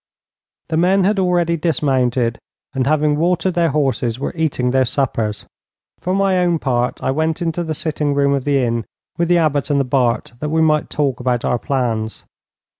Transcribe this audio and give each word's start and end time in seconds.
The 0.69 0.77
men 0.77 1.03
had 1.03 1.19
already 1.19 1.55
dismounted, 1.57 2.39
and, 2.73 2.87
having 2.87 3.17
watered 3.17 3.53
their 3.53 3.69
horses, 3.69 4.19
were 4.19 4.33
eating 4.35 4.71
their 4.71 4.83
suppers. 4.83 5.45
For 5.99 6.15
my 6.15 6.39
own 6.39 6.57
part 6.57 6.99
I 7.03 7.11
went 7.11 7.39
into 7.39 7.63
the 7.63 7.75
sitting 7.75 8.15
room 8.15 8.33
of 8.33 8.43
the 8.43 8.63
inn 8.63 8.85
with 9.19 9.27
the 9.29 9.37
Abbot 9.37 9.69
and 9.69 9.79
the 9.79 9.83
Bart, 9.83 10.33
that 10.39 10.49
we 10.49 10.59
might 10.63 10.89
talk 10.89 11.19
about 11.19 11.45
our 11.45 11.59
plans. 11.59 12.25